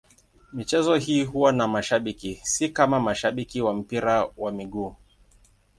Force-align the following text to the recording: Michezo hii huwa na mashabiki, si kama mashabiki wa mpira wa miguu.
Michezo 0.53 0.95
hii 0.95 1.23
huwa 1.25 1.51
na 1.51 1.67
mashabiki, 1.67 2.39
si 2.43 2.69
kama 2.69 2.99
mashabiki 2.99 3.61
wa 3.61 3.73
mpira 3.73 4.29
wa 4.37 4.51
miguu. 4.51 4.95